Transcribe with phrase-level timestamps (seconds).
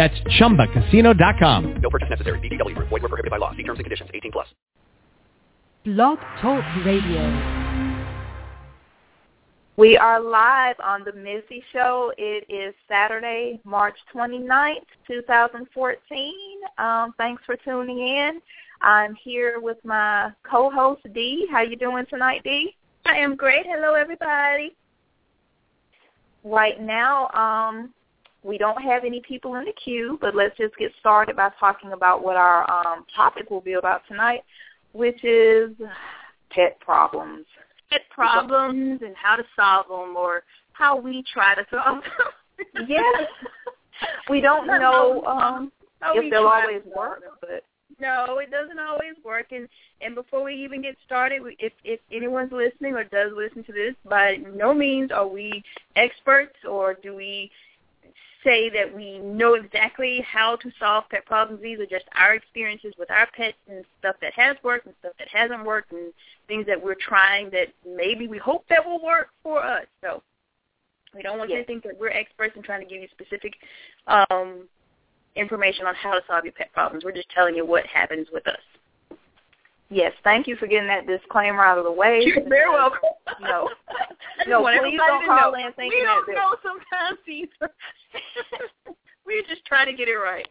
[0.00, 1.82] That's ChumbaCasino.com.
[1.82, 2.38] No purchase necessary.
[2.38, 2.74] VGW.
[2.74, 3.54] Void were prohibited by law.
[3.54, 4.08] See terms and conditions.
[4.14, 4.46] 18 plus.
[5.84, 7.20] Blog Talk Radio.
[9.76, 12.14] We are live on the Missy Show.
[12.16, 16.34] It is Saturday, March 29th, 2014.
[16.78, 18.40] Um, thanks for tuning in.
[18.80, 21.46] I'm here with my co-host Dee.
[21.50, 22.74] How you doing tonight, Dee?
[23.04, 23.66] I am great.
[23.66, 24.74] Hello, everybody.
[26.42, 27.92] Right now, um,
[28.42, 31.92] we don't have any people in the queue, but let's just get started by talking
[31.92, 34.40] about what our um, topic will be about tonight,
[34.92, 35.70] which is
[36.50, 37.44] pet problems.
[37.90, 42.86] Pet problems and how to solve them or how we try to solve them.
[42.88, 43.28] yes.
[44.30, 45.72] We don't know um,
[46.14, 47.64] if they'll always work, but
[48.00, 49.52] No, it doesn't always work.
[49.52, 49.68] And
[50.00, 53.72] and before we even get started, we- if if anyone's listening or does listen to
[53.72, 55.62] this, by no means are we
[55.96, 57.50] experts or do we
[58.44, 61.62] say that we know exactly how to solve pet problems.
[61.62, 65.12] These are just our experiences with our pets and stuff that has worked and stuff
[65.18, 66.12] that hasn't worked and
[66.48, 69.86] things that we're trying that maybe we hope that will work for us.
[70.02, 70.22] So
[71.14, 73.54] we don't want you to think that we're experts in trying to give you specific
[74.06, 74.68] um,
[75.36, 77.04] information on how to solve your pet problems.
[77.04, 78.60] We're just telling you what happens with us.
[79.90, 82.22] Yes, thank you for getting that disclaimer out of the way.
[82.24, 83.00] You're very welcome.
[83.40, 83.68] No.
[84.46, 87.70] No, please don't call in thinking we don't that- know sometimes either.
[89.26, 90.48] We're just trying to get it right.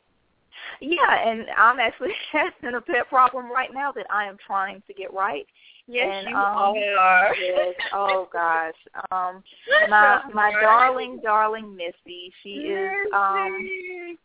[0.79, 4.93] Yeah, and I'm actually having a pet problem right now that I am trying to
[4.93, 5.47] get right.
[5.87, 7.35] Yes, and, you um, are.
[7.35, 7.73] Yes.
[7.93, 8.75] Oh gosh.
[9.09, 9.43] Um
[9.89, 14.17] my my darling, darling Missy, she is um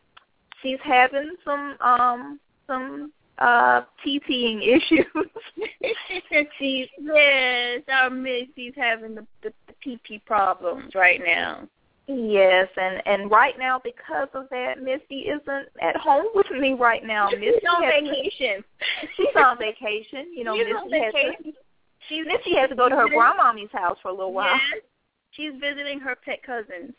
[0.62, 3.12] she's having some um some
[3.44, 5.05] uh TTing issues.
[6.59, 11.69] She's yes, our Missy's having the, the the PP problems right now.
[12.09, 17.04] yes, and and right now because of that, Missy isn't at home with me right
[17.04, 17.28] now.
[17.31, 18.65] Missy She's on vacation.
[19.16, 20.33] She's on vacation.
[20.34, 21.53] You know, She's Missy on has to.
[22.09, 24.59] She's Missy has to go to her grandmommy's house for a little while.
[24.72, 24.83] Yes,
[25.33, 26.94] she's visiting her pet cousins.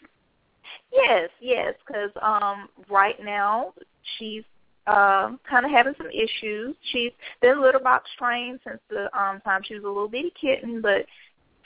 [0.92, 3.74] Yes, yes, because um, right now
[4.18, 4.44] she's
[4.88, 6.76] um, kind of having some issues.
[6.92, 10.82] She's been litter box trained since the um, time she was a little bitty kitten,
[10.82, 11.06] but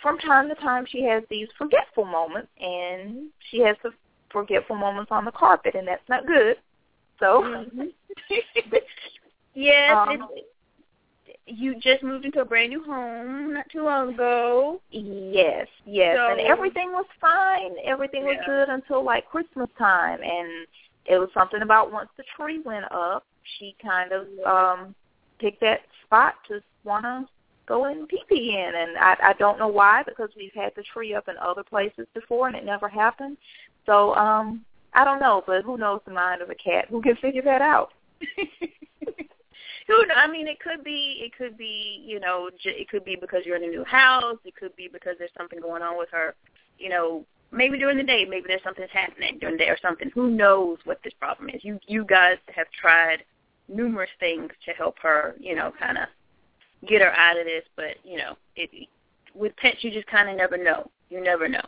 [0.01, 3.91] from time to time she has these forgetful moments, and she has the
[4.31, 6.57] forgetful moments on the carpet, and that's not good.
[7.19, 7.43] So,
[9.53, 10.47] yes, Um, it's,
[11.45, 14.79] you just moved into a brand new home not too long ago.
[14.91, 17.71] yes, yes, and everything was fine.
[17.83, 20.67] Everything was good until like Christmas time, and
[21.09, 23.25] it was something about once the tree went up,
[23.57, 24.95] she kind of um
[25.39, 27.27] picked that spot to want to
[27.67, 30.83] go and pee pee in, and I I don't know why because we've had the
[30.83, 33.37] tree up in other places before and it never happened.
[33.85, 36.85] So um I don't know, but who knows the mind of a cat?
[36.89, 37.91] Who can figure that out?
[39.87, 43.41] Who I mean, it could be, it could be, you know, it could be because
[43.43, 44.37] you're in a new house.
[44.45, 46.35] It could be because there's something going on with her,
[46.77, 49.77] you know, maybe during the day, maybe there's something that's happening during the day or
[49.81, 50.11] something.
[50.13, 51.63] Who knows what this problem is?
[51.63, 53.23] You, you guys have tried
[53.67, 56.07] numerous things to help her, you know, kind of
[56.87, 58.69] get her out of this, but you know, it
[59.35, 60.89] with pets, you just kind of never know.
[61.09, 61.61] You never know.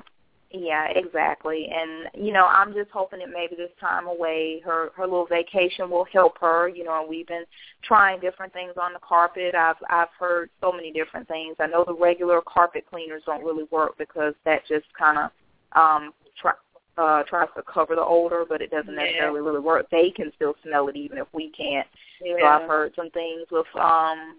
[0.54, 1.70] Yeah, exactly.
[1.74, 5.90] And you know, I'm just hoping that maybe this time away, her her little vacation
[5.90, 6.68] will help her.
[6.68, 7.46] You know, and we've been
[7.84, 9.56] trying different things on the carpet.
[9.56, 11.56] I've I've heard so many different things.
[11.60, 15.32] I know the regular carpet cleaners don't really work because that just kind of
[15.74, 16.54] um try,
[16.98, 19.04] uh tries to cover the odor, but it doesn't Yeah.
[19.04, 19.90] necessarily really work.
[19.90, 21.88] They can still smell it even if we can't.
[22.20, 22.58] So Yeah.
[22.60, 24.38] I've heard some things with um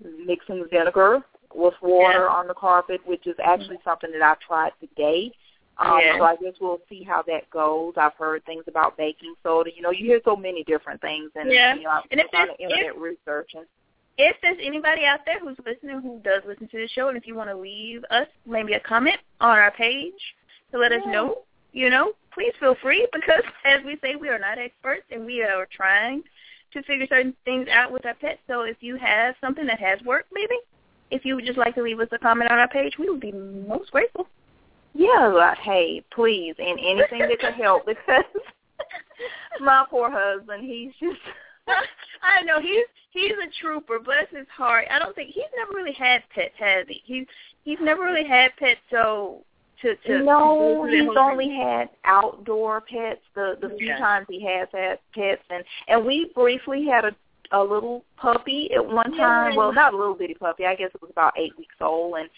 [0.00, 1.22] mixing vinegar
[1.54, 2.34] with water Yeah.
[2.34, 5.32] on the carpet, which is actually something that I tried today.
[5.78, 6.18] Um, Yeah.
[6.18, 7.94] So I guess we'll see how that goes.
[7.96, 9.72] I've heard things about baking soda.
[9.74, 11.74] You know, you hear so many different things, and Yeah.
[11.74, 13.64] you know, I'm And if the there's- internet researching.
[14.18, 17.26] if there's anybody out there who's listening who does listen to the show, and if
[17.26, 20.36] you want to leave us maybe a comment on our page
[20.74, 21.42] to let us know,
[21.72, 25.42] you know, please feel free because as we say, we are not experts and we
[25.42, 26.22] are trying
[26.72, 28.40] to figure certain things out with our pets.
[28.48, 30.56] So if you have something that has worked, maybe
[31.10, 33.20] if you would just like to leave us a comment on our page, we would
[33.20, 34.26] be most grateful.
[34.94, 38.24] Yeah, like, hey, please, and anything that could help because
[39.60, 41.20] my poor husband, he's just
[42.22, 43.98] I know he's he's a trooper.
[43.98, 44.86] Bless his heart.
[44.90, 47.00] I don't think he's never really had pets, has he?
[47.04, 47.26] He's
[47.64, 49.44] he's never really had pets, so
[49.84, 53.20] to to no, he's only had outdoor pets.
[53.34, 57.14] The the few times he has had pets, and and we briefly had a
[57.52, 59.52] a little puppy at one time.
[59.52, 59.56] Yeah.
[59.56, 60.64] Well, not a little bitty puppy.
[60.66, 62.28] I guess it was about eight weeks old, and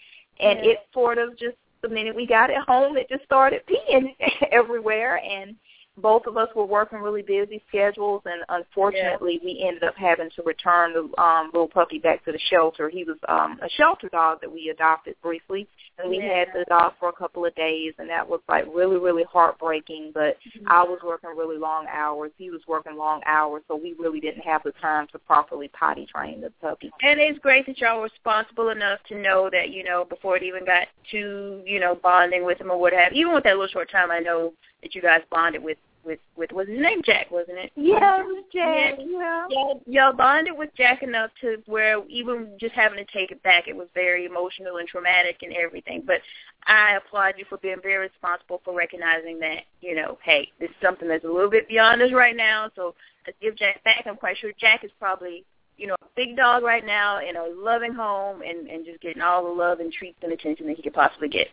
[0.41, 0.73] and Yeah.
[0.73, 4.15] it sort of just the minute we got it home, it just started peeing
[4.53, 5.55] everywhere, and
[5.99, 10.43] both of us were working really busy schedules, and unfortunately, we ended up having to
[10.43, 12.89] return the um, little puppy back to the shelter.
[12.89, 15.67] He was um, a shelter dog that we adopted briefly,
[15.99, 18.99] and we had the dog for a couple of days, and that was like really,
[18.99, 20.13] really heartbreaking.
[20.15, 20.69] But Mm-hmm.
[20.69, 22.31] I was working really long hours.
[22.39, 26.07] He was working long hours, so we really didn't have the time to properly potty
[26.07, 26.91] train the puppy.
[27.03, 30.43] And it's great that y'all were responsible enough to know that, you know, before it
[30.43, 33.13] even got to, you know, bonding with him or what have.
[33.13, 34.53] Even with that little short time, I know
[34.83, 37.73] that you guys bonded with, with, with was his name Jack, wasn't it?
[37.75, 38.99] Yeah, it was Jack.
[38.99, 39.47] Yeah.
[39.51, 43.69] Y'all, y'all bonded with Jack enough to where even just having to take it back,
[43.69, 46.05] it was very emotional and traumatic and everything.
[46.07, 46.21] But
[46.67, 50.77] I applaud you for being very responsible for recognizing that, you know, hey, this is
[50.83, 52.71] something that's a little bit beyond us right now.
[52.77, 52.95] So
[53.27, 54.05] let's give Jack back.
[54.07, 55.45] I'm quite sure Jack is probably,
[55.77, 59.23] you know, a big dog right now in a loving home and and just getting
[59.23, 61.49] all the love and treats and attention that he could possibly get.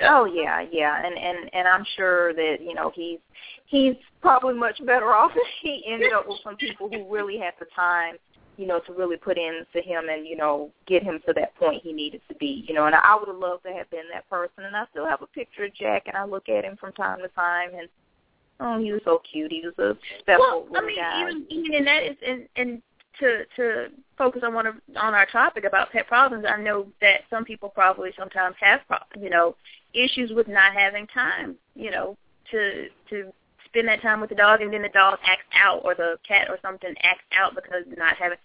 [0.00, 3.18] Oh yeah, yeah, and and and I'm sure that you know he's
[3.66, 7.54] he's probably much better off if he ended up with some people who really had
[7.60, 8.16] the time,
[8.56, 11.82] you know, to really put into him and you know get him to that point
[11.82, 12.86] he needed to be, you know.
[12.86, 14.64] And I would have loved to have been that person.
[14.64, 17.20] And I still have a picture of Jack, and I look at him from time
[17.20, 17.88] to time, and
[18.60, 19.52] oh, he was so cute.
[19.52, 21.22] He was a special Well, I mean, guy.
[21.22, 22.82] even even in that is and and
[23.20, 27.22] to to focus on one of on our topic about pet problems, I know that
[27.30, 28.80] some people probably sometimes have
[29.20, 29.56] you know
[29.94, 32.16] issues with not having time, you know,
[32.50, 33.32] to to
[33.66, 36.48] spend that time with the dog, and then the dog acts out, or the cat
[36.48, 38.38] or something acts out because not having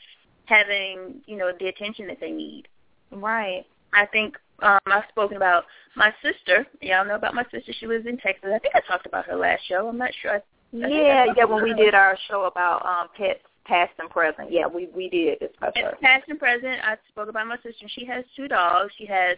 [0.46, 2.68] having you know the attention that they need.
[3.12, 3.66] right.
[3.94, 5.64] I think um, I've spoken about
[5.96, 6.68] my sister.
[6.82, 7.72] Y'all know about my sister.
[7.80, 8.50] She lives in Texas.
[8.54, 9.88] I think I talked about her last show.
[9.88, 10.36] I'm not sure.
[10.36, 10.42] I
[10.72, 11.46] Yeah, yeah.
[11.46, 15.40] When we did our show about um pets, past and present, yeah, we we did
[15.40, 15.90] discuss her.
[15.90, 17.88] And past and present, I spoke about my sister.
[17.88, 18.94] She has two dogs.
[18.98, 19.38] She has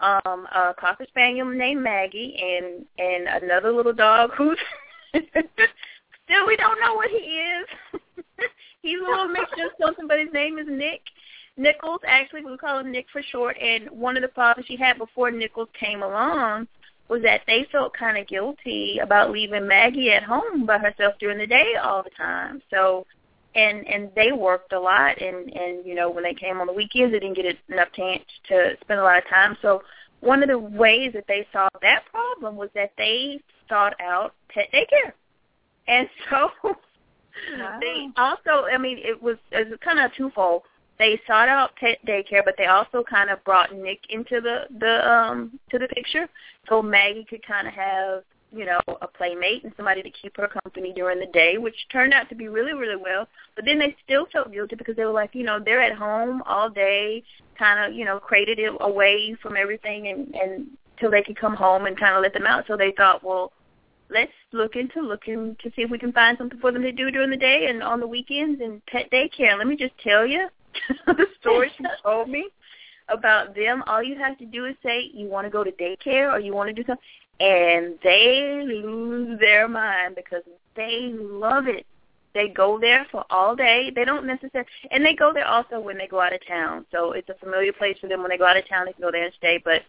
[0.00, 4.58] um a cocker spaniel named Maggie and and another little dog who's
[5.14, 8.00] still we don't know what he is.
[8.82, 11.00] He's a little mixture of something, but his name is Nick.
[11.56, 13.56] Nichols, actually, we call him Nick for short.
[13.60, 16.68] And one of the problems she had before Nichols came along
[17.08, 21.38] was that they felt kind of guilty about leaving Maggie at home by herself during
[21.38, 22.62] the day all the time.
[22.70, 23.06] So
[23.54, 26.72] and and they worked a lot and and you know when they came on the
[26.72, 29.56] weekends they didn't get enough chance to spend a lot of time.
[29.62, 29.82] So
[30.20, 34.66] one of the ways that they solved that problem was that they sought out pet
[34.72, 35.12] daycare.
[35.86, 36.76] And so
[37.56, 37.78] Wow.
[37.80, 40.62] they also i mean it was it was kind of twofold.
[40.98, 45.08] They sought out pet daycare but they also kind of brought nick into the the
[45.08, 46.28] um to the picture
[46.68, 48.24] so maggie could kind of have
[48.54, 52.14] you know, a playmate and somebody to keep her company during the day, which turned
[52.14, 53.28] out to be really, really well.
[53.54, 56.42] But then they still felt guilty because they were like, you know, they're at home
[56.46, 57.22] all day,
[57.58, 60.66] kind of, you know, crated it away from everything and and
[60.98, 62.64] till they could come home and kind of let them out.
[62.66, 63.52] So they thought, well,
[64.10, 67.10] let's look into looking to see if we can find something for them to do
[67.10, 69.58] during the day and on the weekends and pet daycare.
[69.58, 70.48] Let me just tell you
[71.06, 72.48] the story she told me
[73.08, 73.82] about them.
[73.86, 76.54] All you have to do is say you want to go to daycare or you
[76.54, 77.04] want to do something
[77.40, 80.42] and they lose their mind because
[80.76, 81.86] they love it.
[82.34, 83.90] They go there for all day.
[83.94, 86.84] They don't necessarily, and they go there also when they go out of town.
[86.92, 88.86] So it's a familiar place for them when they go out of town.
[88.86, 89.60] They can go there and stay.
[89.64, 89.82] But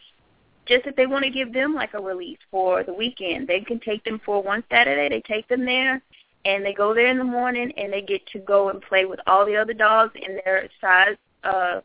[0.66, 3.80] just if they want to give them like a release for the weekend, they can
[3.80, 5.10] take them for one Saturday.
[5.10, 6.02] They take them there,
[6.46, 9.20] and they go there in the morning, and they get to go and play with
[9.28, 11.82] all the other dogs in their size, uh,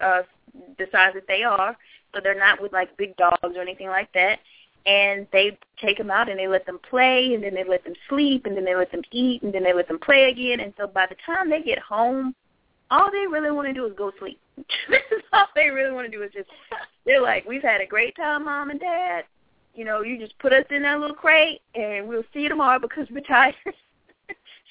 [0.00, 0.22] uh,
[0.78, 1.76] the size that they are.
[2.14, 4.38] So they're not with like big dogs or anything like that
[4.86, 7.94] and they take them out and they let them play and then they let them
[8.08, 10.60] sleep and then they let them eat and then they let them play again.
[10.60, 12.34] And so by the time they get home
[12.90, 14.38] all they really want to do is go sleep.
[15.32, 16.48] All they really want to do is just
[17.04, 19.24] they're like we've had a great time mom and dad.
[19.74, 22.78] You know you just put us in that little crate and we'll see you tomorrow
[22.78, 23.54] because we're tired.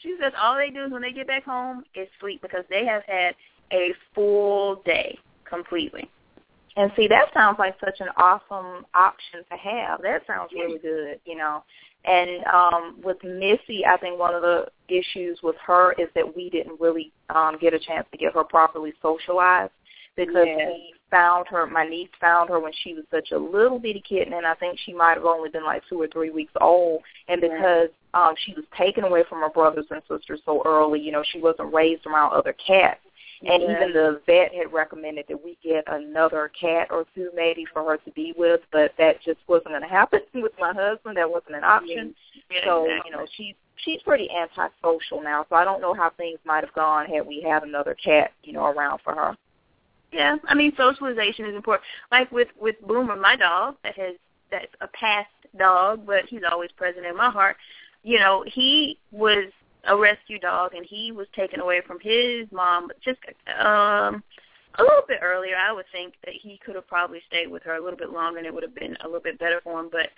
[0.01, 2.85] She says all they do is when they get back home is sleep because they
[2.85, 3.35] have had
[3.71, 6.09] a full day completely
[6.75, 10.01] And see, that sounds like such an awesome option to have.
[10.01, 11.63] That sounds really good, you know.
[12.05, 16.49] And um with Missy, I think one of the issues with her is that we
[16.49, 19.71] didn't really um get a chance to get her properly socialized
[20.15, 20.67] because Yeah.
[20.67, 21.67] we found her.
[21.67, 24.79] My niece found her when she was such a little bitty kitten, and I think
[24.79, 27.01] she might have only been like two or three weeks old.
[27.27, 31.11] And because um, she was taken away from her brothers and sisters so early, you
[31.11, 32.99] know, she wasn't raised around other cats.
[33.45, 33.75] And Yeah.
[33.75, 37.97] even the vet had recommended that we get another cat or two maybe for her
[37.97, 41.17] to be with, but that just wasn't going to happen with my husband.
[41.17, 42.15] That wasn't an option.
[42.49, 43.11] Yeah, so exactly.
[43.11, 45.45] you know, she's she's pretty antisocial now.
[45.49, 48.53] So I don't know how things might have gone had we had another cat, you
[48.53, 49.37] know, around for her.
[50.11, 51.85] Yeah, I mean socialization is important.
[52.11, 54.15] Like with with Boomer, my dog that has
[54.51, 57.57] that's a past dog, but he's always present in my heart.
[58.03, 59.45] You know, he was
[59.85, 63.19] a rescue dog and he was taken away from his mom just
[63.59, 64.23] um
[64.79, 65.55] a little bit earlier.
[65.55, 68.39] I would think that he could have probably stayed with her a little bit longer
[68.39, 70.09] and it would have been a little bit better for him, but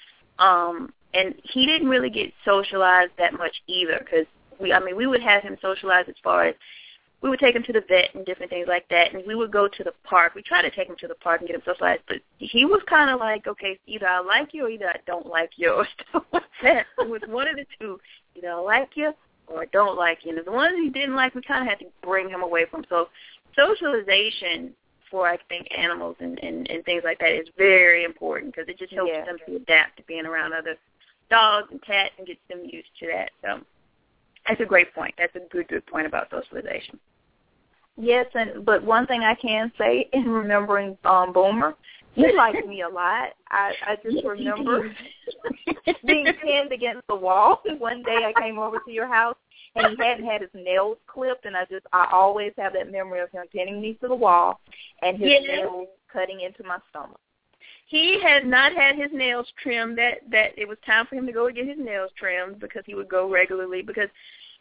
[0.43, 4.25] um and he didn't really get socialized that much either cuz
[4.59, 6.55] we I mean we would have him socialized as far as
[7.21, 9.49] we would take him to the vet and different things like that, and we would
[9.49, 10.35] go to the park.
[10.35, 12.83] We try to take him to the park and get him socialized, but he was
[12.87, 15.83] kind of like, okay, either I like you or either I don't like you.
[16.61, 17.99] It was one of the two.
[18.35, 19.11] Either I like you
[19.47, 20.35] or don't like you.
[20.37, 22.85] And the ones he didn't like, we kind of had to bring him away from.
[22.89, 23.07] So
[23.55, 24.73] socialization
[25.09, 28.77] for I think animals and, and, and things like that is very important because it
[28.77, 29.25] just helps Yeah.
[29.25, 30.75] them to adapt to being around other
[31.29, 33.31] dogs and cats and gets them used to that.
[33.41, 33.61] So
[34.47, 35.13] that's a great point.
[35.17, 36.99] That's a good good point about socialization.
[37.97, 41.75] Yes, and but one thing I can say in remembering um Boomer,
[42.15, 43.29] he liked me a lot.
[43.49, 44.91] I I just remember
[46.05, 47.61] being pinned against the wall.
[47.77, 49.35] One day I came over to your house
[49.75, 53.19] and he hadn't had his nails clipped and I just I always have that memory
[53.19, 54.59] of him pinning me to the wall
[55.01, 55.43] and his Yes.
[55.47, 57.19] nails cutting into my stomach.
[57.87, 59.97] He had not had his nails trimmed.
[59.97, 62.83] That that it was time for him to go and get his nails trimmed because
[62.85, 63.81] he would go regularly.
[63.81, 64.09] Because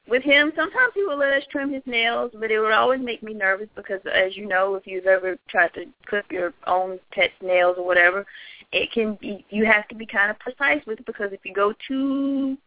[0.07, 3.23] with him, sometimes he would let us trim his nails, but it would always make
[3.23, 7.33] me nervous because, as you know, if you've ever tried to clip your own pet's
[7.43, 8.27] nails or whatever,
[8.73, 11.55] it can be you have to be kind of precise with it because if you
[11.55, 12.59] go too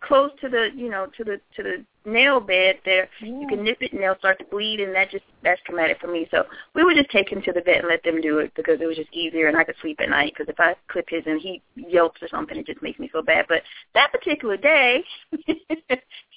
[0.00, 3.78] close to the you know to the to the nail bed there you can nip
[3.80, 6.26] it and they'll start to bleed and that just that's traumatic for me.
[6.30, 6.44] So
[6.74, 8.86] we would just take him to the vet and let them do it because it
[8.86, 11.40] was just easier and I could sleep at night because if I clip his and
[11.40, 13.46] he yelps or something it just makes me feel bad.
[13.48, 13.62] But
[13.94, 15.04] that particular day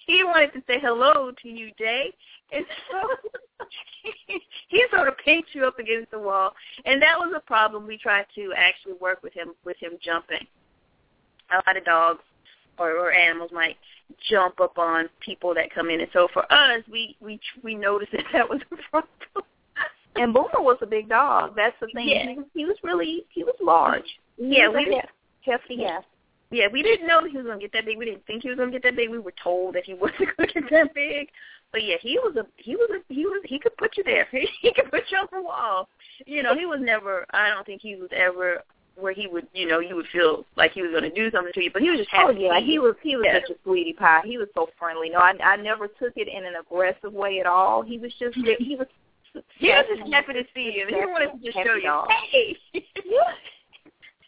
[0.05, 2.13] he wanted to say hello to you Jay
[2.51, 3.65] and so
[4.67, 6.51] he sort of pinked you up against the wall
[6.85, 10.45] and that was a problem we tried to actually work with him with him jumping
[11.51, 12.21] a lot of dogs
[12.77, 13.77] or, or animals might
[14.29, 16.01] jump up on people that come in.
[16.01, 19.09] And so for us, we we we noticed that that was a problem.
[20.17, 21.55] And Boomer was a big dog.
[21.55, 22.07] That's the thing.
[22.09, 22.27] Yeah.
[22.29, 24.03] He, was- he was really he was large.
[24.37, 25.01] He Yeah, was we
[25.41, 25.99] hefty Yeah.
[26.51, 27.97] Yeah, we didn't know he was gonna get that big.
[27.97, 29.09] We didn't think he was gonna get that big.
[29.09, 31.29] We were told that he wasn't gonna get that big.
[31.71, 34.27] But yeah, he was a he was a he was he could put you there.
[34.31, 35.89] he could put you on the wall.
[36.25, 37.25] You know, he was never.
[37.31, 38.61] I don't think he was ever
[38.95, 39.47] where he would.
[39.53, 41.71] You know, you would feel like he was gonna do something to you.
[41.73, 42.33] But he was just happy.
[42.47, 43.39] Oh yeah, he was he was Yeah.
[43.41, 44.21] such a sweetie pie.
[44.23, 45.09] He was so friendly.
[45.09, 47.81] No, I I never took it in an aggressive way at all.
[47.81, 48.87] He was just he was
[49.57, 50.85] He was just happy to see you.
[50.87, 52.55] He wanted to just show you, hey,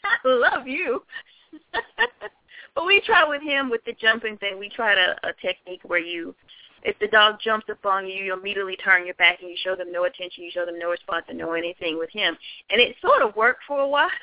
[0.04, 1.04] I love you.
[2.75, 4.60] but we try with him with the jumping thing.
[4.60, 6.36] We tried a, a technique where you,
[6.84, 9.75] if the dog jumps up on you, you immediately turn your back and you show
[9.75, 10.44] them no attention.
[10.44, 12.38] You show them no response and no anything with him.
[12.70, 14.10] And it sort of worked for a while.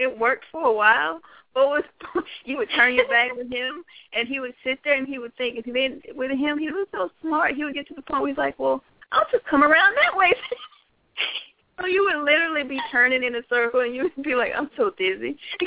[0.00, 1.20] It worked for a while.
[1.54, 1.84] But with,
[2.44, 3.82] you would turn your back with him,
[4.12, 5.66] and he would sit there and he would think.
[5.66, 7.56] And then with him, he was so smart.
[7.56, 10.16] He would get to the point where he's like, "Well, I'll just come around that
[10.16, 10.32] way."
[11.78, 14.70] So you would literally be turning in a circle, and you would be like, "I'm
[14.76, 15.36] so dizzy."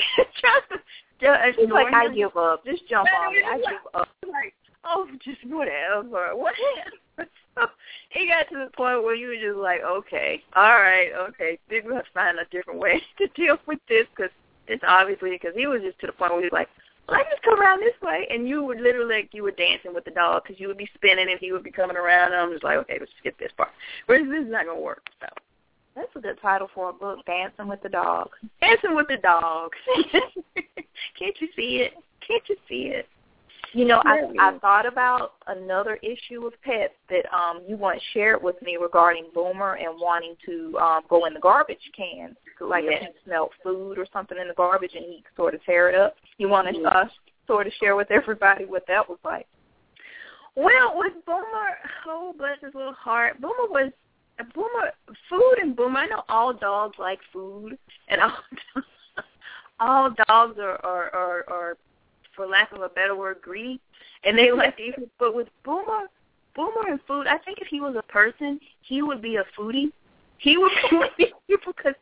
[1.22, 2.64] Just ignore like, I give up.
[2.64, 3.42] Just jump me.
[3.46, 4.08] I give up.
[4.26, 4.54] like,
[4.84, 7.30] oh, just whatever, whatever.
[7.54, 7.66] So
[8.12, 11.76] it got to the point where you were just like, okay, all right, okay, we
[11.94, 14.32] have to find a different way to deal with this because
[14.66, 16.68] it's obviously because he was just to the point where he was like,
[17.08, 19.94] well, I just come around this way, and you would literally like you were dancing
[19.94, 22.40] with the dog because you would be spinning and he would be coming around, and
[22.40, 23.70] I'm just like, okay, let's skip this part.
[24.06, 25.06] Whereas this is not gonna work.
[25.20, 25.26] So
[25.94, 28.30] That's a good title for a book, Dancing with the Dog.
[28.60, 29.70] dancing with the dog.
[31.18, 31.92] Can't you see it?
[32.26, 33.06] Can't you see it?
[33.74, 38.42] You know, I I thought about another issue with pets that um you once shared
[38.42, 42.92] with me regarding Boomer and wanting to um go in the garbage can, like Yeah.
[42.92, 45.94] if he smelled food or something in the garbage and he sort of tear it
[45.94, 46.16] up.
[46.38, 46.94] You want to Mhm.
[46.94, 47.08] uh,
[47.46, 49.46] sort of share with everybody what that was like?
[50.54, 53.90] Well, with Boomer, oh bless his little heart, Boomer was
[54.54, 54.92] Boomer
[55.28, 56.00] food and Boomer.
[56.00, 58.36] I know all dogs like food, and all
[59.80, 61.76] all dogs are are are, are
[62.34, 63.80] for lack of a better word, greedy,
[64.24, 64.94] and they like to eat.
[65.18, 66.08] But with Boomer,
[66.54, 69.92] Boomer and food, I think if he was a person, he would be a foodie.
[70.38, 70.56] he
[70.92, 71.94] would be because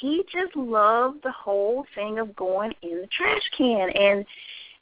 [0.00, 4.24] he just loved the whole thing of going in the trash can and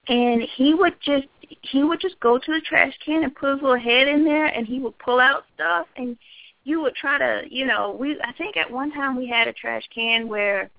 [0.06, 1.26] and he would just
[1.62, 4.46] he would just go to the trash can and put his little head in there
[4.46, 6.16] and he would pull out stuff and
[6.64, 9.52] you would try to you know we i think at one time we had a
[9.52, 10.70] trash can where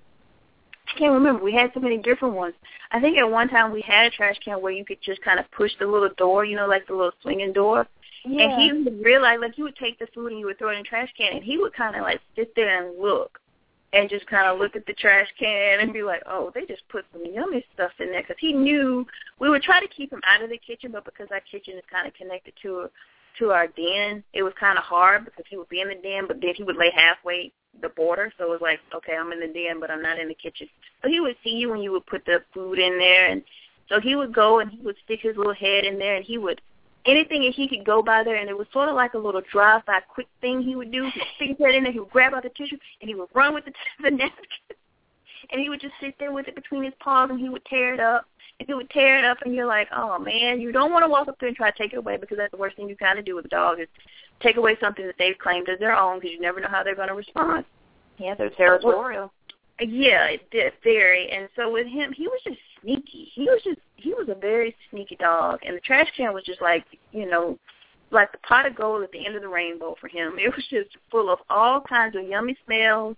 [0.87, 1.43] I can't remember.
[1.43, 2.53] We had so many different ones.
[2.91, 5.39] I think at one time we had a trash can where you could just kind
[5.39, 7.87] of push the little door, you know, like the little swinging door.
[8.23, 8.43] Yeah.
[8.43, 10.73] And he would realize, like, you would take the food and you would throw it
[10.73, 13.39] in the trash can, and he would kind of like sit there and look,
[13.93, 16.87] and just kind of look at the trash can and be like, oh, they just
[16.89, 19.05] put some yummy stuff in there, because he knew
[19.39, 21.83] we would try to keep him out of the kitchen, but because our kitchen is
[21.91, 22.89] kind of connected to
[23.39, 26.25] to our den, it was kind of hard because he would be in the den,
[26.27, 27.51] but then he would lay halfway
[27.81, 30.27] the border, so it was like, okay, I'm in the den, but I'm not in
[30.27, 30.67] the kitchen.
[31.01, 33.43] So he would see you when you would put the food in there, and
[33.89, 36.37] so he would go and he would stick his little head in there, and he
[36.37, 36.61] would
[37.05, 39.41] anything that he could go by there, and it was sort of like a little
[39.51, 41.03] drive-by quick thing he would do.
[41.13, 43.29] He'd stick his head in there, he would grab out the tissue, and he would
[43.33, 44.75] run with the, the napkin,
[45.51, 47.93] and he would just sit there with it between his paws, and he would tear
[47.93, 48.25] it up.
[48.59, 51.09] And he would tear it up, and you're like, oh man, you don't want to
[51.09, 52.95] walk up there and try to take it away because that's the worst thing you
[52.95, 53.87] kind of do with a dog is
[54.41, 56.95] take away something that they've claimed as their own because you never know how they're
[56.95, 57.65] going to respond.
[58.17, 59.31] Yeah, they're territorial.
[59.79, 61.29] Yeah, it did very.
[61.31, 63.29] And so with him, he was just sneaky.
[63.33, 65.59] He was just he was a very sneaky dog.
[65.65, 67.59] And the trash can was just like you know,
[68.11, 70.35] like the pot of gold at the end of the rainbow for him.
[70.39, 73.17] It was just full of all kinds of yummy smells.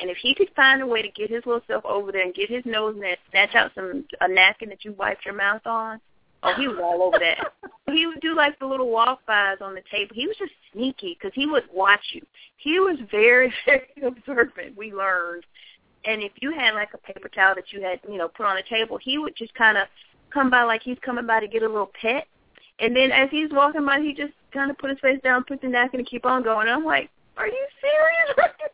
[0.00, 2.34] And if he could find a way to get his little self over there and
[2.34, 5.66] get his nose in there, snatch out some a napkin that you wiped your mouth
[5.66, 6.00] on,
[6.42, 7.52] oh, he was all over that.
[7.92, 10.14] he would do like the little walk bys on the table.
[10.14, 12.22] He was just sneaky because he would watch you.
[12.56, 14.76] He was very, very observant.
[14.76, 15.44] We learned
[16.04, 18.56] and if you had like a paper towel that you had, you know, put on
[18.56, 19.88] the table, he would just kind of
[20.32, 22.26] come by like he's coming by to get a little pet.
[22.80, 25.60] And then as he's walking by, he just kind of put his face down, put
[25.60, 26.68] the napkin, and keep on going.
[26.68, 28.50] And I'm like, are you serious?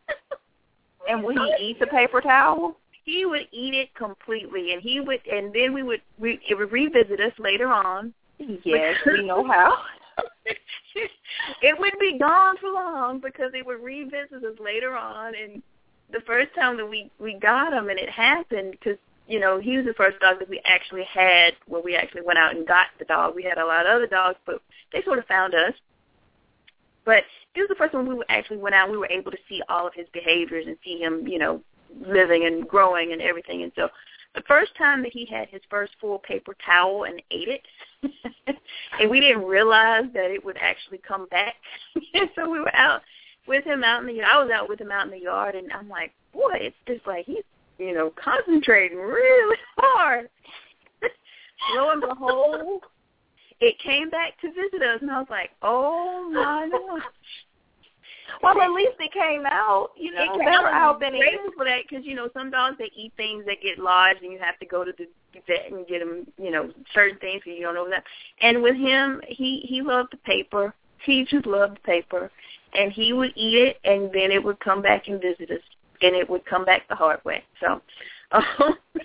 [1.09, 2.77] and would he eat the paper towel?
[3.05, 6.73] He would eat it completely, and he would, and then we would, we, it would
[6.73, 8.15] revisit us later on.
[8.39, 9.77] Yes, we know how.
[11.63, 15.63] it would be gone for long because it would revisit us later on, and
[16.13, 19.77] the first time that we we got him and it happened because you know he
[19.77, 22.87] was the first dog that we actually had where we actually went out and got
[22.99, 23.35] the dog.
[23.35, 24.61] We had a lot of other dogs, but
[24.93, 25.75] they sort of found us.
[27.05, 28.91] But he was the first one we actually went out.
[28.91, 31.61] We were able to see all of his behaviors and see him, you know,
[32.01, 33.63] living and growing and everything.
[33.63, 33.89] And so
[34.35, 37.63] the first time that he had his first full paper towel and ate it,
[39.01, 41.55] and we didn't realize that it would actually come back.
[42.35, 43.03] so we were out
[43.47, 44.29] with him out in the yard.
[44.33, 47.07] I was out with him out in the yard and I'm like, boy, it's just
[47.07, 47.45] like he's
[47.79, 50.29] you know, concentrating really hard.
[51.75, 52.83] Lo and behold,
[53.65, 57.03] it came back to visit us and I was like, Oh my gosh.
[58.43, 59.91] Well, at least it came out.
[59.97, 62.91] You know, it better out than grateful for that because you know some dogs they
[62.97, 65.07] eat things that get lodged and you have to go to the
[65.47, 66.27] vet and get them.
[66.37, 68.05] You know, certain things because you don't know that.
[68.41, 70.75] And with him, he he loved the paper.
[71.05, 72.31] He just loved the paper,
[72.73, 75.63] and he would eat it, and then it would come back and visit us,
[76.03, 77.45] and it would come back the hard way.
[77.61, 77.81] So
[78.33, 78.77] um,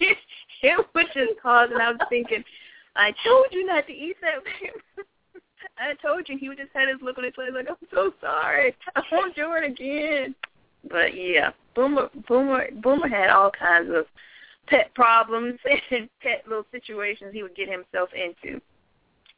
[0.00, 0.18] it,
[0.62, 2.42] it was just cause, and I was thinking,
[2.96, 4.44] I told you not to eat that.
[4.44, 4.72] Baby.
[5.78, 6.38] I told you.
[6.38, 8.74] He would just had his look on his face like, I'm so sorry.
[8.94, 10.34] I won't do it again.
[10.90, 14.06] But yeah, Boomer, Boomer, Boomer had all kinds of
[14.66, 15.58] pet problems
[15.90, 18.60] and pet little situations he would get himself into.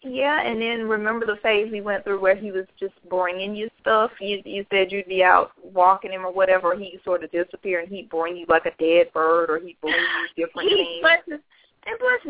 [0.06, 3.70] Yeah, and then remember the phase we went through where he was just bringing you
[3.80, 4.10] stuff.
[4.20, 7.88] You you said you'd be out walking him or whatever, he'd sort of disappear and
[7.88, 11.00] he'd bring you like a dead bird or he'd bring you different he, things.
[11.00, 11.40] Bless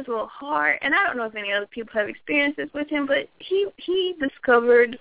[0.05, 0.79] his, and bless his little heart.
[0.83, 3.67] And I don't know if any other people have experienced this with him, but he
[3.77, 4.99] he discovered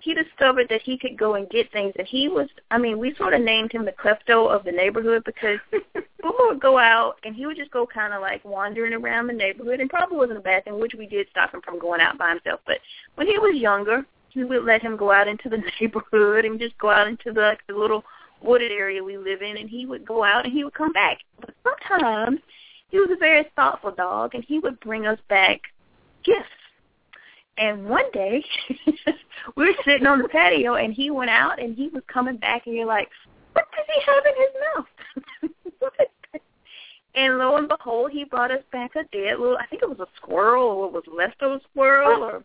[0.00, 3.14] he discovered that he could go and get things and he was I mean, we
[3.16, 5.58] sort of named him the klepto of the neighborhood because
[6.20, 9.32] Boomer would go out and he would just go kind of like wandering around the
[9.32, 12.18] neighborhood and probably wasn't a bad thing, which we did stop him from going out
[12.18, 12.60] by himself.
[12.66, 12.80] But
[13.14, 16.76] when he was younger, we would let him go out into the neighborhood and just
[16.78, 18.04] go out into the, like, the little
[18.42, 21.18] wooded area we live in and he would go out and he would come back.
[21.40, 22.40] But sometimes
[22.90, 25.60] he was a very thoughtful dog and he would bring us back
[26.24, 26.48] gifts
[27.56, 28.44] and one day,
[29.56, 32.66] we were sitting on the patio, and he went out, and he was coming back,
[32.66, 33.08] and you're like,
[33.52, 36.40] what does he have in his mouth?
[37.14, 40.00] and lo and behold, he brought us back a dead little, I think it was
[40.00, 42.24] a squirrel, or it was left leftover squirrel, oh.
[42.24, 42.42] or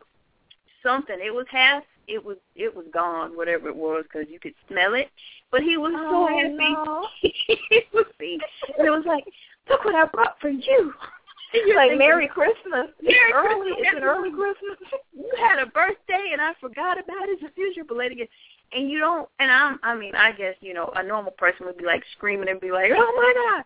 [0.84, 1.18] something.
[1.20, 4.94] It was half, it was, it was gone, whatever it was, because you could smell
[4.94, 5.10] it.
[5.50, 6.74] But he was oh, so happy.
[6.74, 7.08] No.
[7.22, 9.24] he was, and it was like,
[9.70, 10.94] look what I brought for you.
[11.54, 12.88] You're like Merry Christmas.
[13.02, 13.72] Merry early.
[13.72, 13.78] Christmas.
[13.80, 14.78] It's an early Christmas.
[15.14, 17.40] You had a birthday and I forgot about it.
[17.42, 18.32] It's a future belated gift.
[18.72, 19.28] and you don't.
[19.40, 22.50] And I'm, I mean, I guess you know, a normal person would be like screaming
[22.50, 23.66] and be like, "Oh my god!"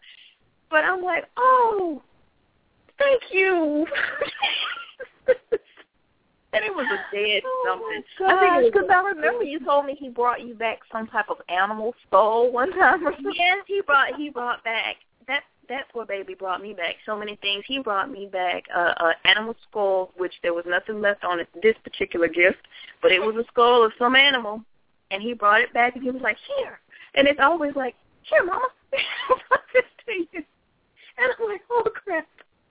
[0.69, 2.01] But I'm like, "Oh,
[2.97, 3.85] thank you."
[6.53, 8.03] and it was a dead oh, something.
[8.21, 10.79] Oh I think it was because I remember you told me he brought you back
[10.91, 13.05] some type of animal skull one time.
[13.05, 13.33] Or something.
[13.35, 14.97] Yes, he brought he brought back
[15.69, 16.95] that poor baby brought me back.
[17.05, 17.63] So many things.
[17.67, 21.47] He brought me back uh, a animal skull, which there was nothing left on it.
[21.61, 22.59] This particular gift,
[23.01, 24.61] but it was a skull of some animal,
[25.11, 26.79] and he brought it back, and he was like, "Here,"
[27.15, 30.43] and it's always like, "Here, mama, I brought this to you,"
[31.17, 32.27] and I'm like, "Oh crap."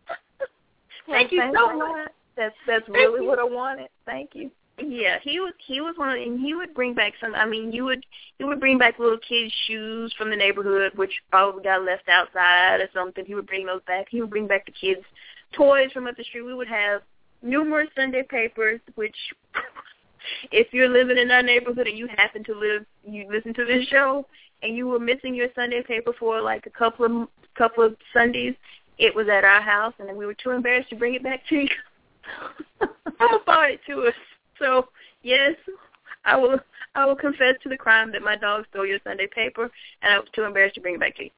[1.07, 2.11] Thank you so much.
[2.37, 3.88] That's that's really what I wanted.
[4.07, 4.50] Thank you.
[4.78, 7.35] Yeah, he was he was one, of, and he would bring back some.
[7.35, 8.04] I mean, you would
[8.38, 12.80] he would bring back little kids' shoes from the neighborhood, which probably got left outside
[12.80, 13.24] or something.
[13.24, 14.06] He would bring those back.
[14.11, 15.04] He would bring back the kids'
[15.52, 16.42] toys from up the street.
[16.42, 17.02] We would have
[17.42, 19.16] numerous Sunday papers, which
[20.52, 23.87] if you're living in our neighborhood and you happen to live, you listen to this
[23.88, 24.26] show,
[24.62, 28.54] and you were missing your Sunday paper for like a couple of couple of Sundays,
[28.98, 31.42] it was at our house, and then we were too embarrassed to bring it back
[31.48, 31.68] to you.
[33.20, 34.14] Mama brought it to us.
[34.58, 34.88] So
[35.22, 35.54] yes,
[36.24, 36.58] I will.
[36.94, 39.70] I will confess to the crime that my dog stole your Sunday paper,
[40.02, 41.30] and I was too embarrassed to bring it back to you.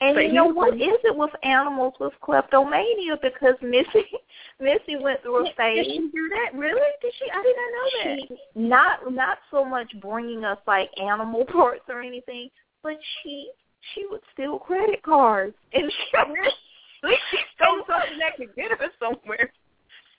[0.00, 3.16] And But you know you- what is it with animals with kleptomania?
[3.22, 4.04] Because Missy,
[4.60, 5.86] Missy went through a phase.
[5.86, 6.58] Did she do that?
[6.58, 6.80] Really?
[7.00, 7.30] Did she?
[7.30, 8.28] I did not know that.
[8.28, 12.50] She, not not so much bringing us like animal parts or anything,
[12.82, 13.48] but she
[13.94, 16.16] she would steal credit cards and she.
[16.16, 16.56] At least
[17.30, 19.52] she stole something that could get her somewhere.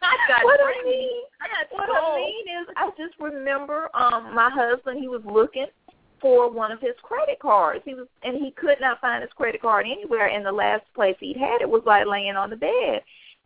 [0.04, 1.90] I got what I mean, I got what.
[1.90, 5.00] I mean is, I just remember um my husband.
[5.00, 5.68] He was looking
[6.20, 7.82] for one of his credit cards.
[7.86, 10.28] He was, and he could not find his credit card anywhere.
[10.28, 13.02] And the last place he'd had it was like laying on the bed,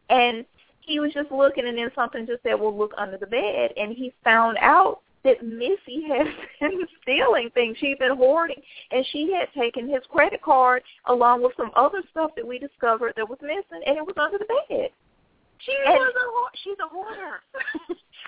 [0.10, 0.46] and
[0.82, 3.92] he was just looking, and then something just said, "Well, look under the bed," and
[3.92, 6.28] he found out that Missy had
[6.60, 7.78] been stealing things.
[7.80, 12.32] She'd been hoarding, and she had taken his credit card along with some other stuff
[12.36, 14.90] that we discovered that was missing, and it was under the bed.
[15.60, 17.42] She And- was a ho- she's a hoarder.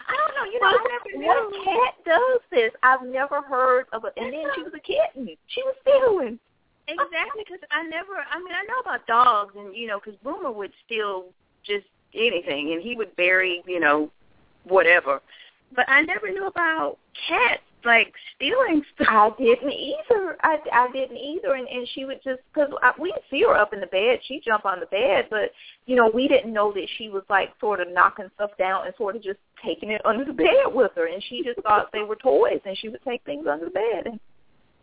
[0.08, 0.52] I don't know.
[0.52, 1.64] You know, I never what knew.
[1.64, 2.72] cat does this?
[2.84, 4.14] I've never heard of it.
[4.18, 5.36] And then she was a kitten.
[5.48, 6.40] She was stealing.
[6.88, 8.14] Exactly, because I never.
[8.32, 11.26] I mean, I know about dogs, and you know, because Boomer would steal
[11.64, 14.10] just anything, and he would bury, you know,
[14.64, 15.22] whatever.
[15.76, 19.08] But I never knew about cats like stealing stuff.
[19.10, 20.38] I didn't either.
[20.42, 21.54] I, I didn't either.
[21.54, 24.20] And, and she would just because we'd see her up in the bed.
[24.28, 25.52] She'd jump on the bed, but
[25.86, 28.96] you know we didn't know that she was like sort of knocking stuff down and
[28.98, 31.08] sort of just taking it under the bed with her.
[31.08, 34.06] And she just thought they were toys, and she would take things under the bed.
[34.06, 34.20] And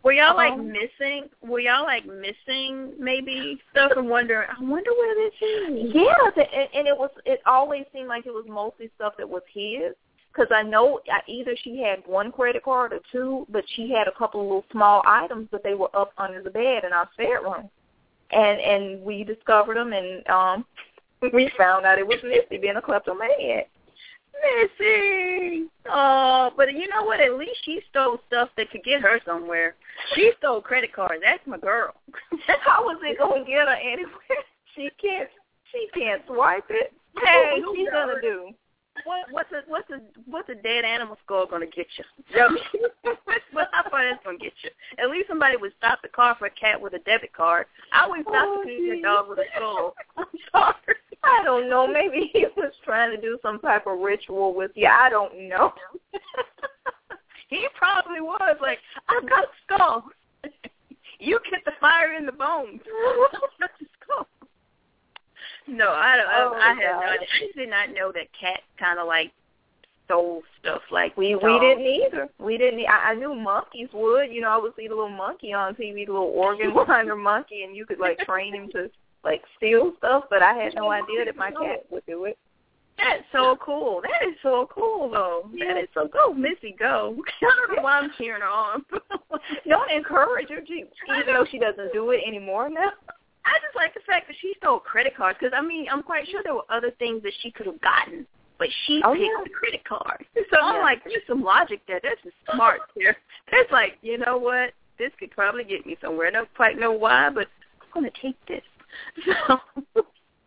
[0.03, 1.29] Were y'all like Um, missing?
[1.41, 4.47] Were y'all like missing maybe stuff and wondering?
[4.49, 5.93] I wonder where this is.
[5.93, 7.11] Yeah, and, and it was.
[7.25, 9.93] It always seemed like it was mostly stuff that was his.
[10.37, 14.15] Because I know either she had one credit card or two, but she had a
[14.15, 17.41] couple of little small items, but they were up under the bed in our spare
[17.41, 17.69] room,
[18.31, 20.65] and and we discovered them, and um,
[21.33, 23.69] we found out it was Missy being a kleptomaniac.
[24.43, 27.19] Missy, Oh, but you know what?
[27.19, 29.73] At least she stole stuff that could get her somewhere.
[30.13, 31.23] She stole credit cards.
[31.25, 31.95] That's my girl.
[32.61, 34.43] How was it gonna get her anywhere?
[34.75, 35.29] She can't.
[35.71, 36.93] She can't swipe it.
[37.23, 38.51] Hey, What's she gonna do?
[39.05, 42.03] What what's a what's a what's a dead animal skull gonna get you?
[43.53, 44.69] Well, how far that's gonna get you?
[44.99, 47.65] At least somebody would stop the car for a cat with a debit card.
[47.91, 49.95] I wouldn't stop Oh, to your dog with a skull.
[50.17, 50.95] I'm sorry.
[51.23, 51.87] I don't know.
[51.87, 54.87] Maybe he was trying to do some type of ritual with you.
[54.87, 55.73] I don't know.
[57.49, 58.79] he probably was like,
[59.09, 60.05] I've got a skull.
[61.19, 62.81] you get the fire in the bones.
[63.59, 63.71] Not
[64.03, 64.27] skull.
[65.67, 66.27] No, I don't.
[66.31, 67.09] Oh, I, I had no God.
[67.09, 67.27] idea.
[67.41, 69.31] I did not know that cat kind of like
[70.05, 71.61] stole stuff like We we dogs.
[71.63, 72.29] didn't either.
[72.39, 72.79] We didn't.
[72.87, 74.31] I, I knew monkeys would.
[74.31, 77.63] You know, I would see the little monkey on TV, the little organ grinder monkey,
[77.63, 78.89] and you could like train him to
[79.23, 80.25] like steal stuff.
[80.29, 82.37] But I had no idea that my cat would do it.
[82.97, 84.01] That's so cool.
[84.01, 85.49] That is so cool, though.
[85.59, 87.15] That is so go, Missy, go.
[87.41, 88.83] I don't know why I'm cheering her on.
[89.69, 92.89] Don't encourage her, even though she doesn't do it anymore now.
[93.45, 96.27] I just like the fact that she stole credit cards because I mean I'm quite
[96.27, 98.25] sure there were other things that she could have gotten,
[98.59, 99.43] but she Oh, picked yeah.
[99.43, 100.25] the credit card.
[100.51, 100.81] So I'm Yeah.
[100.81, 101.99] like, there's some logic there.
[102.01, 103.17] There's some smart there.
[103.51, 104.71] There's like, you know what?
[104.97, 106.27] This could probably get me somewhere.
[106.27, 107.47] I don't quite know why, but
[107.81, 108.63] I'm gonna take this.
[109.25, 109.59] So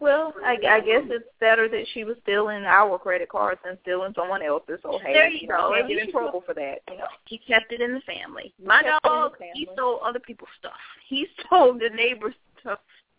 [0.01, 4.14] Well, I, I guess it's better that she was stealing our credit cards than stealing
[4.16, 4.79] someone else's.
[4.83, 5.75] So hey, There you know, go.
[5.75, 6.79] At get in trouble for that.
[6.90, 7.05] You know.
[7.27, 8.55] he kept it in the family.
[8.64, 9.75] My Kept it in the dog, he family.
[9.77, 10.73] stole other people's stuff.
[11.07, 12.79] He stole the neighbor's stuff.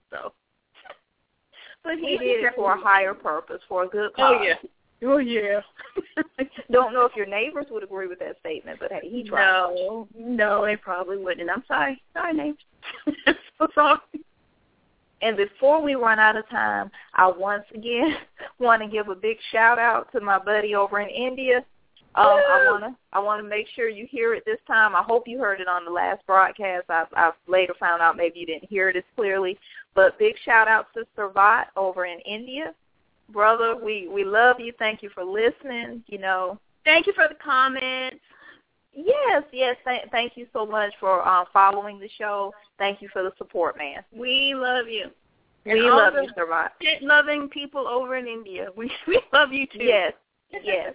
[0.10, 0.34] So,
[1.84, 4.38] But he did it for a higher purpose, for a good oh, cause.
[4.40, 4.56] Oh yeah.
[5.06, 5.62] Oh yeah.
[6.72, 9.46] Don't know if your neighbors would agree with that statement, but hey, he tried.
[9.46, 11.50] No, no, they probably wouldn't.
[11.50, 12.00] I'm sorry.
[12.14, 12.64] Sorry, neighbors.
[13.58, 14.00] so sorry.
[15.24, 18.16] And before we run out of time, I once again
[18.60, 21.66] want to give a big shout out to my buddy over in India.
[22.14, 24.96] Um, I want to I want to make sure you hear it this time.
[24.96, 26.86] I hope you heard it on the last broadcast.
[26.90, 29.58] I I later found out maybe you didn't hear it as clearly,
[29.96, 32.74] but big shout out to Servat over in India,
[33.32, 33.76] brother.
[33.76, 34.74] We we love you.
[34.80, 36.04] Thank you for listening.
[36.08, 38.17] You know, Thank you for the comments.
[38.94, 39.76] yes, yes.
[39.88, 42.54] Th- thank you so much for uh, following the show.
[42.78, 44.04] Thank you for the support, man.
[44.12, 45.12] We love you.
[45.65, 46.70] We And all love you, Servat.
[46.82, 48.70] Shit loving people over in India.
[48.76, 49.84] We we love you too.
[49.84, 50.13] Yes,
[50.63, 50.94] yes.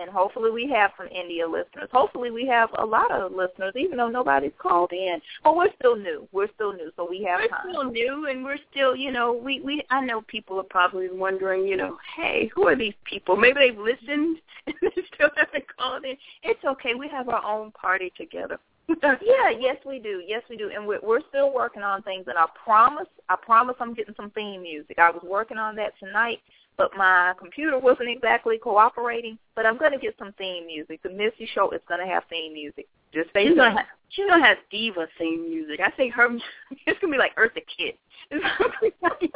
[0.00, 1.88] And hopefully we have some India listeners.
[1.92, 5.20] Hopefully we have a lot of listeners, even though nobody's called in.
[5.42, 6.28] But we're still new.
[6.32, 7.66] We're still new, so we have we're time.
[7.70, 11.66] still new and we're still, you know, we we I know people are probably wondering,
[11.66, 13.36] you know, hey, who are these people?
[13.36, 16.16] Maybe they've listened and they still haven't called in.
[16.42, 16.94] It's okay.
[16.94, 18.58] We have our own party together.
[19.02, 20.22] Yeah, yes we do.
[20.26, 20.70] Yes we do.
[20.74, 22.24] And we're, we're still working on things.
[22.26, 24.98] And I promise, I promise I'm getting some theme music.
[24.98, 26.38] I was working on that tonight,
[26.78, 29.36] but my computer wasn't exactly cooperating.
[29.54, 31.02] But I'm going to get some theme music.
[31.02, 32.86] The Missy Show is going to have theme music.
[33.12, 33.58] Just stay She's tuned.
[33.58, 35.80] gonna have, she's gonna have diva theme music.
[35.84, 36.28] I think her
[36.86, 37.98] it's gonna be like Eartha Kitt.
[38.30, 39.32] It's gonna be like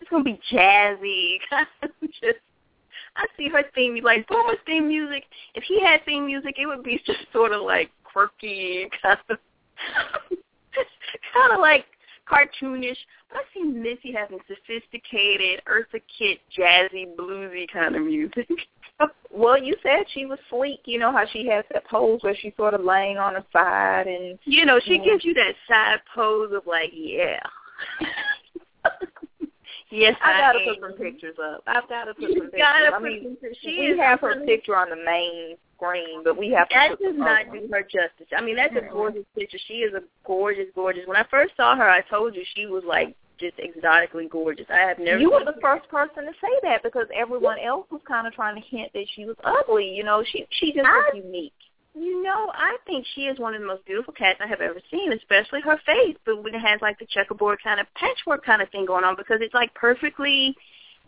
[0.00, 1.36] it's gonna be jazzy.
[2.04, 2.38] just
[3.16, 5.24] I see her theme like Boomer's theme music.
[5.54, 9.38] If he had theme music, it would be just sort of like quirky, kind of
[11.34, 11.84] kind of like
[12.30, 12.96] cartoonish.
[13.28, 18.48] But I see Missy having sophisticated Eartha Kitt, jazzy, bluesy kind of music.
[19.32, 20.80] Well, you said she was sleek.
[20.84, 24.06] You know how she has that pose where she's sort of laying on her side
[24.08, 25.04] and You know, she Yeah.
[25.04, 27.38] gives you that side pose of like, yeah.
[29.90, 30.64] yes, I gotta am.
[30.66, 31.62] put some pictures up.
[31.66, 32.60] I've gotta put You some pictures.
[32.60, 33.56] gotta I mean, some pictures.
[33.62, 35.56] She we have her picture on the main
[36.24, 38.26] but we have to That does not uh, do her justice.
[38.36, 39.58] I mean, that's a gorgeous picture.
[39.66, 41.06] She is a gorgeous, gorgeous.
[41.06, 44.66] When I first saw her, I told you she was like just exotically gorgeous.
[44.68, 45.18] I have never.
[45.18, 48.60] You were the first person to say that because everyone else was kind of trying
[48.60, 49.88] to hint that she was ugly.
[49.88, 51.52] You know, she she just I- was unique.
[51.92, 54.80] You know, I think she is one of the most beautiful cats I have ever
[54.92, 56.16] seen, especially her face.
[56.24, 59.16] But when it has like the checkerboard kind of patchwork kind of thing going on,
[59.16, 60.54] because it's like perfectly,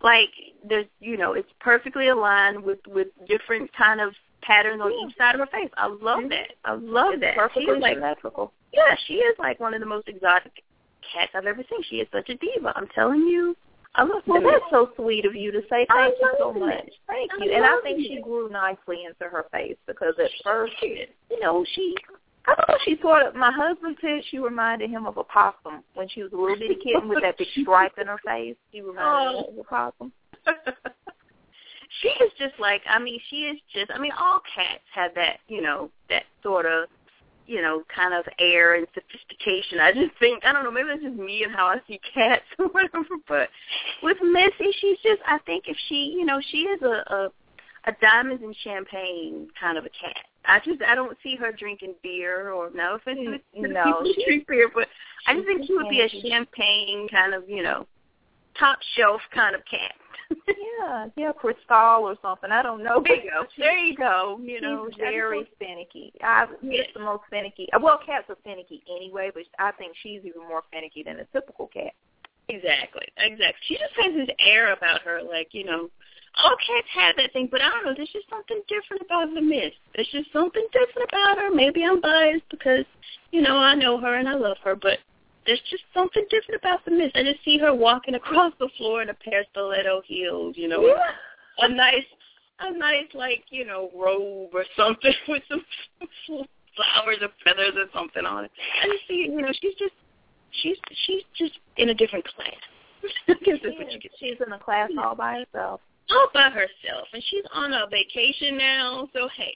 [0.03, 0.31] like
[0.69, 5.35] there's, you know, it's perfectly aligned with with different kind of patterns on each side
[5.35, 5.71] of her face.
[5.77, 6.29] I love mm-hmm.
[6.29, 6.53] that.
[6.65, 7.35] I love It's that.
[7.37, 8.53] perfectly She is like, symmetrical.
[8.73, 10.53] yeah, she is like one of the most exotic
[11.13, 11.83] cats I've ever seen.
[11.89, 12.73] She is such a diva.
[12.77, 13.57] I'm telling you,
[13.95, 15.87] I love Well, that's so sweet of you to say.
[15.91, 16.75] I Thank you so much.
[16.87, 16.93] it.
[17.07, 17.53] Thank I you.
[17.53, 18.09] And I think it.
[18.09, 21.95] she grew nicely into her face because at first, you know, she
[22.47, 25.85] I don't know, she sort of my husband said she reminded him of a possum
[25.95, 28.57] when she was a little bitty kitten with that big stripe in her face.
[28.73, 30.13] She reminded him of a possum.
[32.01, 35.39] she is just like I mean, she is just I mean, all cats have that,
[35.49, 36.89] you know, that sort of
[37.45, 39.81] you know, kind of air and sophistication.
[39.81, 42.45] I just think I don't know, maybe that's just me and how I see cats
[42.59, 43.49] or whatever, but
[44.03, 47.33] with Missy she's just I think if she you know, she is a, a
[47.85, 50.17] a diamonds and champagne kind of a cat.
[50.45, 53.85] I just I don't see her drinking beer or no offense to the mm, No,
[53.85, 54.89] people she- drink beer, but
[55.27, 57.87] I just think she would be a champagne kind of, you know,
[58.59, 59.93] top shelf kind of cat.
[60.49, 62.51] Yeah, yeah, Cristal or something.
[62.51, 63.03] I don't know.
[63.07, 63.45] There you go.
[63.59, 64.41] There you go.
[64.43, 66.13] You know, She's very finicky.
[66.23, 67.69] I it's the most finicky.
[67.81, 71.67] Well, cats are finicky anyway, but I think she's even more finicky than a typical
[71.69, 71.93] cat.
[72.49, 73.07] Exactly.
[73.19, 73.61] Exactly.
[73.67, 75.91] She just has this air about her, like you know,
[76.43, 77.95] all cats have that thing, but I don't know.
[77.95, 79.73] There's just something different about the Miss.
[79.95, 81.51] There's just something different about her.
[81.51, 82.85] Maybe I'm biased because
[83.31, 84.99] you know I know her and I love her, but
[85.47, 87.11] there's just something different about the Miss.
[87.15, 90.69] I just see her walking across the floor in a pair of stiletto heels, you
[90.69, 90.95] know,
[91.59, 92.05] a nice,
[92.61, 95.65] a nice like you know robe or something with some
[96.77, 98.51] flowers or feathers or something on it.
[98.83, 99.95] I just see, you know, she's just,
[100.63, 100.77] she's
[101.07, 102.55] she's just in a different class.
[103.29, 104.11] I guess that's what you could.
[104.19, 105.81] She's in a class all by herself.
[106.11, 109.09] All by herself, and she's on a vacation now.
[109.13, 109.55] So hey,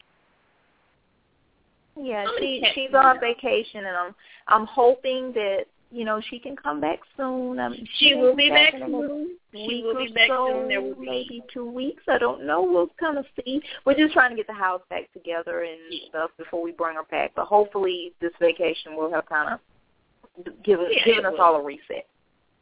[2.00, 4.14] Yeah, she she's on vacation, and I'm
[4.48, 7.58] I'm hoping that you know she can come back soon.
[7.58, 9.36] Um, she will be back a soon.
[9.52, 10.68] She will be back so, soon.
[10.68, 12.02] There will be maybe two weeks.
[12.08, 12.62] I don't know.
[12.62, 13.62] We'll kind of see.
[13.84, 17.04] We're just trying to get the house back together and stuff before we bring her
[17.10, 17.32] back.
[17.36, 21.40] But hopefully, this vacation will have kind of given Yeah, given us will.
[21.40, 22.06] all a reset.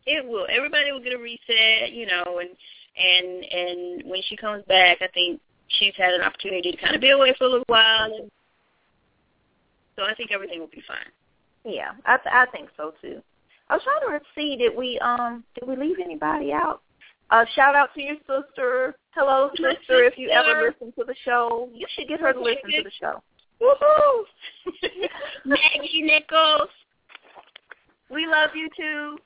[0.07, 0.47] it will.
[0.51, 2.51] Everybody will get a reset, you know, and
[2.97, 7.01] and and when she comes back, I think she's had an opportunity to kind of
[7.01, 8.15] be away for a little while.
[8.15, 8.31] And
[9.97, 11.11] so I think everything will be fine.
[11.65, 13.23] Yeah, I th- I think so too.
[13.69, 16.83] I was trying to see did we um did we leave anybody out?
[17.31, 18.95] Uh, shout out to your sister.
[19.13, 20.05] Hello, sister.
[20.05, 22.91] If you ever listen to the show, you should get her to listen to the
[23.01, 23.23] show.
[23.63, 24.25] Woohoo!
[25.45, 26.69] Maggie Nichols.
[28.11, 29.19] We love you too.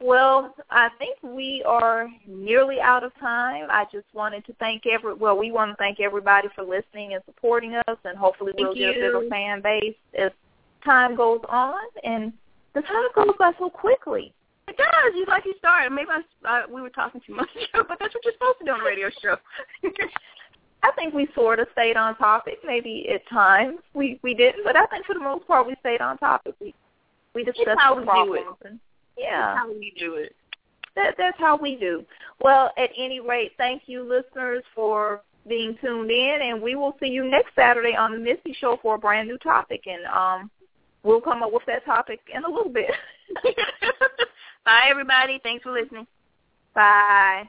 [0.00, 3.66] Well, I think we are nearly out of time.
[3.70, 7.22] I just wanted to thank every well, we want to thank everybody for listening and
[7.24, 9.06] supporting us and hopefully we'll Thank get a you.
[9.06, 10.32] bigger fan base as
[10.84, 12.32] time goes on and
[12.74, 14.34] the time goes by so quickly.
[14.68, 15.14] It does.
[15.14, 15.90] You like you started.
[15.90, 18.72] Maybe I, uh, we were talking too much, but that's what you're supposed to do
[18.72, 19.36] on a radio show.
[20.82, 22.58] I think we sort of stayed on topic.
[22.64, 26.00] Maybe at times we we didn't, but I think for the most part we stayed
[26.00, 26.54] on topic.
[26.60, 26.74] We
[27.34, 28.78] we discussed the problems and
[29.16, 29.54] yeah.
[29.54, 30.34] That's how we do it.
[30.94, 32.04] that that's how we do.
[32.40, 37.06] Well, at any rate, thank you listeners for being tuned in and we will see
[37.06, 40.50] you next Saturday on the Missy Show for a brand new topic and um
[41.04, 42.90] we'll come up with that topic in a little bit.
[44.64, 45.38] Bye, everybody.
[45.42, 46.06] Thanks for listening.
[46.74, 47.48] Bye.